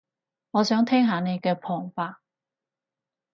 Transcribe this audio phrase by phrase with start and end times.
[0.49, 2.15] 我想聽下你嘅旁白